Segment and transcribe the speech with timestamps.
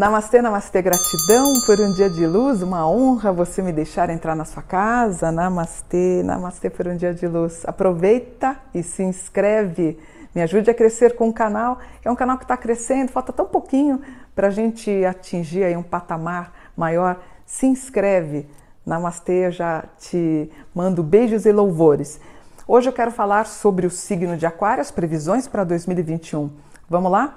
[0.00, 4.46] Namastê, namastê, gratidão por um dia de luz, uma honra você me deixar entrar na
[4.46, 5.30] sua casa.
[5.30, 7.64] Namastê, namastê por um dia de luz.
[7.66, 9.98] Aproveita e se inscreve,
[10.34, 11.80] me ajude a crescer com o canal.
[12.02, 14.00] É um canal que está crescendo, falta tão pouquinho
[14.34, 17.20] para a gente atingir aí um patamar maior.
[17.44, 18.48] Se inscreve.
[18.84, 22.20] Namastê, eu já te mando beijos e louvores.
[22.66, 26.50] Hoje eu quero falar sobre o signo de Aquário, as previsões para 2021.
[26.88, 27.36] Vamos lá?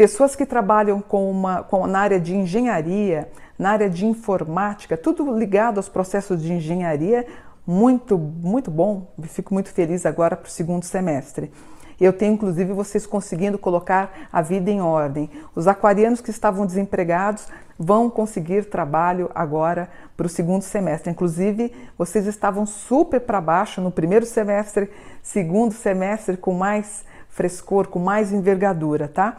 [0.00, 5.30] pessoas que trabalham com uma, com, na área de engenharia, na área de informática, tudo
[5.36, 7.26] ligado aos processos de engenharia,
[7.66, 9.12] muito, muito bom.
[9.24, 11.52] Fico muito feliz agora para o segundo semestre.
[12.00, 15.28] Eu tenho inclusive vocês conseguindo colocar a vida em ordem.
[15.54, 17.46] Os aquarianos que estavam desempregados
[17.82, 21.10] vão conseguir trabalho agora para o segundo semestre.
[21.10, 24.90] Inclusive, vocês estavam super para baixo no primeiro semestre,
[25.22, 29.38] segundo semestre com mais frescor, com mais envergadura, tá?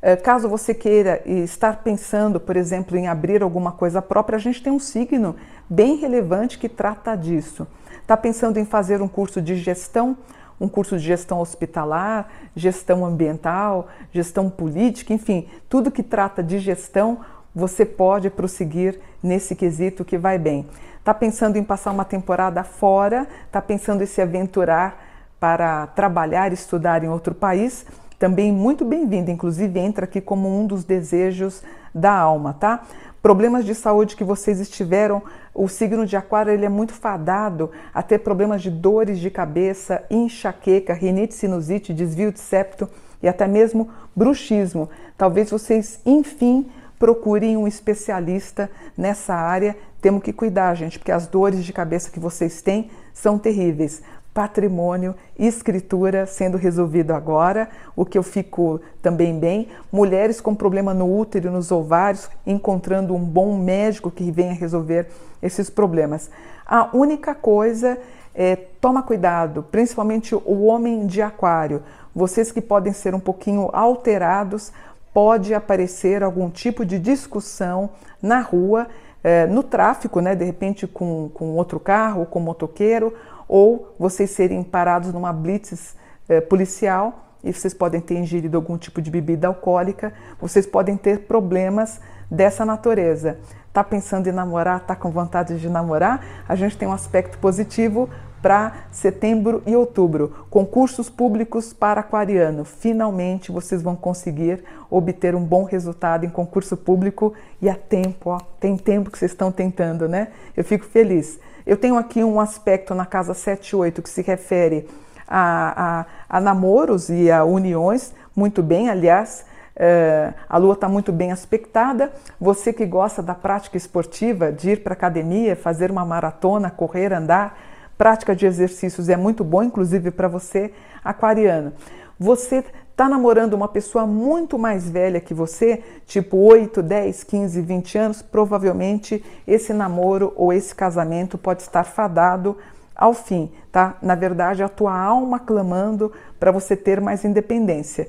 [0.00, 4.62] Eh, caso você queira estar pensando, por exemplo, em abrir alguma coisa própria, a gente
[4.62, 5.36] tem um signo
[5.68, 7.66] bem relevante que trata disso.
[8.00, 10.16] Está pensando em fazer um curso de gestão,
[10.58, 17.20] um curso de gestão hospitalar, gestão ambiental, gestão política, enfim, tudo que trata de gestão,
[17.56, 20.66] você pode prosseguir nesse quesito que vai bem.
[20.98, 25.02] Está pensando em passar uma temporada fora, está pensando em se aventurar
[25.40, 27.86] para trabalhar, estudar em outro país,
[28.18, 31.62] também muito bem-vinda, inclusive entra aqui como um dos desejos
[31.94, 32.82] da alma, tá?
[33.22, 35.22] Problemas de saúde que vocês estiveram,
[35.54, 40.04] o signo de Aquário ele é muito fadado a ter problemas de dores de cabeça,
[40.10, 42.88] enxaqueca, rinite, sinusite, desvio de septo
[43.22, 44.88] e até mesmo bruxismo.
[45.16, 46.66] Talvez vocês, enfim,
[46.98, 49.76] procurem um especialista nessa área.
[50.00, 54.02] Temos que cuidar, gente, porque as dores de cabeça que vocês têm são terríveis
[54.36, 59.68] patrimônio, escritura sendo resolvido agora, o que eu fico também bem.
[59.90, 65.06] Mulheres com problema no útero e nos ovários, encontrando um bom médico que venha resolver
[65.42, 66.30] esses problemas.
[66.66, 67.98] A única coisa
[68.34, 71.82] é toma cuidado, principalmente o homem de aquário.
[72.14, 74.70] Vocês que podem ser um pouquinho alterados,
[75.16, 77.88] pode aparecer algum tipo de discussão
[78.20, 78.86] na rua,
[79.24, 83.14] é, no tráfico, né, de repente com, com outro carro, com motoqueiro,
[83.48, 85.96] ou vocês serem parados numa blitz
[86.28, 91.20] eh, policial e vocês podem ter ingerido algum tipo de bebida alcoólica, vocês podem ter
[91.20, 93.38] problemas dessa natureza.
[93.72, 96.44] Tá pensando em namorar, tá com vontade de namorar?
[96.48, 98.10] A gente tem um aspecto positivo
[98.42, 100.46] para setembro e outubro.
[100.50, 102.64] Concursos públicos para aquariano.
[102.64, 107.32] Finalmente vocês vão conseguir obter um bom resultado em concurso público
[107.62, 110.28] e há tempo, ó, tem tempo que vocês estão tentando, né?
[110.56, 111.38] Eu fico feliz.
[111.64, 114.88] Eu tenho aqui um aspecto na casa 7 e 8 que se refere
[115.26, 119.44] a, a, a namoros e a uniões, muito bem, aliás,
[119.78, 122.10] é, a lua está muito bem aspectada.
[122.40, 127.58] Você que gosta da prática esportiva, de ir para academia, fazer uma maratona, correr, andar,
[127.98, 130.72] prática de exercícios é muito bom, inclusive para você,
[131.04, 131.72] aquariano.
[132.18, 137.98] Você está namorando uma pessoa muito mais velha que você, tipo 8, 10, 15, 20
[137.98, 142.56] anos, provavelmente esse namoro ou esse casamento pode estar fadado
[142.96, 143.96] ao fim, tá?
[144.00, 148.08] Na verdade, a tua alma clamando para você ter mais independência.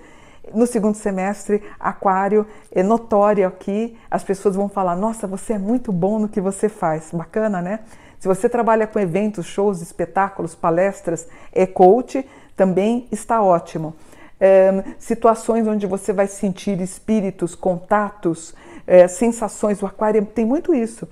[0.54, 5.92] No segundo semestre, Aquário é notório aqui, as pessoas vão falar: Nossa, você é muito
[5.92, 7.10] bom no que você faz.
[7.12, 7.82] Bacana, né?
[8.18, 12.26] Se você trabalha com eventos, shows, espetáculos, palestras, é coach,
[12.56, 13.94] também está ótimo
[14.40, 18.54] é, situações onde você vai sentir espíritos, contatos,
[18.86, 19.82] é, sensações.
[19.82, 21.08] O aquário tem muito isso.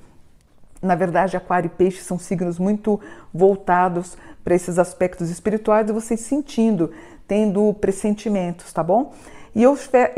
[0.86, 3.00] Na verdade, aquário e peixe são signos muito
[3.34, 6.92] voltados para esses aspectos espirituais e vocês sentindo,
[7.28, 9.12] tendo pressentimentos, tá bom?
[9.56, 9.76] E eu,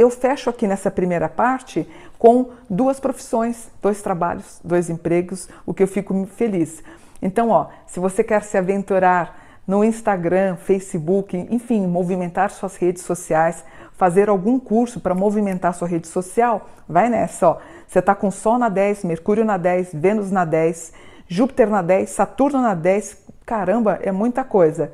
[0.10, 5.88] fecho aqui nessa primeira parte com duas profissões, dois trabalhos, dois empregos, o que eu
[5.88, 6.84] fico feliz.
[7.22, 13.64] Então, ó, se você quer se aventurar no Instagram, Facebook, enfim, movimentar suas redes sociais,
[13.98, 17.58] fazer algum curso para movimentar sua rede social, vai nessa, ó.
[17.88, 20.94] Você está com Sol na 10, Mercúrio na 10, Vênus na 10,
[21.28, 24.94] Júpiter na 10, Saturno na 10, caramba, é muita coisa.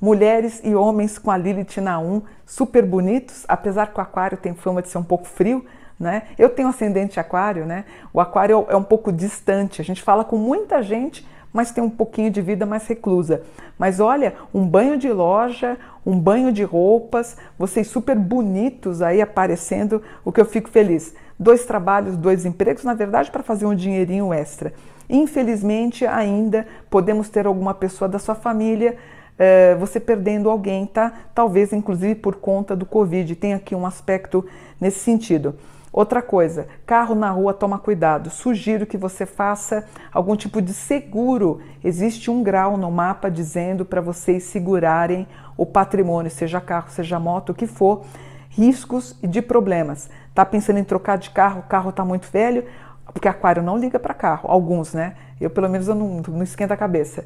[0.00, 4.54] Mulheres e homens com a Lilith na 1, super bonitos, apesar que o aquário tem
[4.54, 5.64] fama de ser um pouco frio,
[5.98, 6.24] né?
[6.36, 7.84] Eu tenho ascendente aquário, né?
[8.12, 11.88] O aquário é um pouco distante, a gente fala com muita gente, mas tem um
[11.88, 13.42] pouquinho de vida mais reclusa.
[13.78, 20.02] Mas olha, um banho de loja, um banho de roupas, vocês super bonitos aí aparecendo,
[20.24, 21.14] o que eu fico feliz.
[21.38, 24.72] dois trabalhos, dois empregos, na verdade, para fazer um dinheirinho extra.
[25.08, 28.96] Infelizmente, ainda podemos ter alguma pessoa da sua família
[29.38, 31.12] é, você perdendo alguém, tá?
[31.34, 33.34] Talvez inclusive por conta do Covid.
[33.34, 34.44] Tem aqui um aspecto
[34.80, 35.54] nesse sentido.
[35.94, 38.28] Outra coisa, carro na rua, toma cuidado.
[38.28, 41.60] Sugiro que você faça algum tipo de seguro.
[41.84, 45.24] Existe um grau no mapa dizendo para vocês segurarem
[45.56, 48.04] o patrimônio, seja carro, seja moto, o que for,
[48.50, 50.10] riscos e de problemas.
[50.34, 52.64] Tá pensando em trocar de carro, o carro está muito velho,
[53.12, 55.14] porque aquário não liga para carro, alguns, né?
[55.40, 57.24] Eu pelo menos eu não, não esquenta a cabeça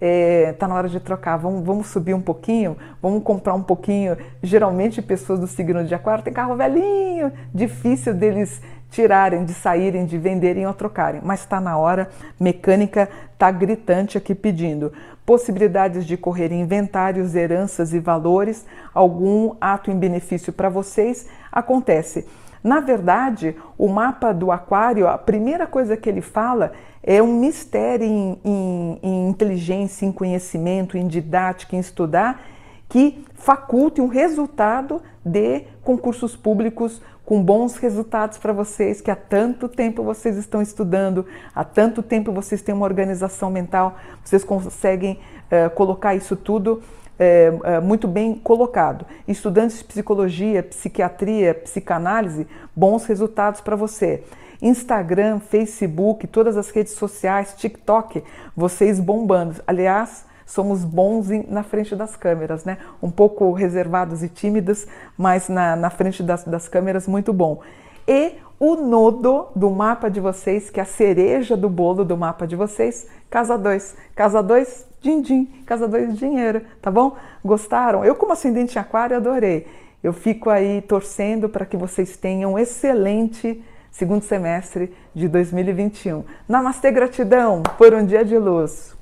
[0.00, 3.62] está é, tá na hora de trocar, vamos, vamos subir um pouquinho, vamos comprar um
[3.62, 4.16] pouquinho.
[4.42, 10.18] Geralmente, pessoas do signo de Aquário têm carro velhinho, difícil deles tirarem, de saírem, de
[10.18, 12.08] venderem ou trocarem, mas está na hora,
[12.40, 14.92] mecânica está gritante aqui pedindo.
[15.24, 21.28] Possibilidades de correr inventários, heranças e valores, algum ato em benefício para vocês?
[21.52, 22.26] Acontece.
[22.62, 26.72] Na verdade, o mapa do Aquário, a primeira coisa que ele fala
[27.02, 32.42] é um mistério em, em, em inteligência, em conhecimento, em didática, em estudar,
[32.88, 39.68] que faculte um resultado de concursos públicos com bons resultados para vocês, que há tanto
[39.68, 41.24] tempo vocês estão estudando,
[41.54, 46.82] há tanto tempo vocês têm uma organização mental, vocês conseguem uh, colocar isso tudo
[47.20, 49.04] é, é, muito bem colocado.
[49.28, 54.24] Estudantes de psicologia, psiquiatria, psicanálise, bons resultados para você.
[54.62, 58.24] Instagram, Facebook, todas as redes sociais, TikTok,
[58.56, 59.56] vocês bombando.
[59.66, 62.78] Aliás, somos bons na frente das câmeras, né?
[63.02, 67.60] Um pouco reservados e tímidos, mas na, na frente das, das câmeras, muito bom.
[68.08, 72.46] E o nodo do mapa de vocês, que é a cereja do bolo do mapa
[72.46, 73.96] de vocês, casa 2.
[74.14, 75.46] Casa 2, din-din.
[75.66, 77.16] Casa 2, dinheiro, tá bom?
[77.44, 78.04] Gostaram?
[78.04, 79.66] Eu, como ascendente em aquário, adorei.
[80.02, 86.24] Eu fico aí torcendo para que vocês tenham um excelente segundo semestre de 2021.
[86.48, 88.99] Namastê, gratidão por um dia de luz.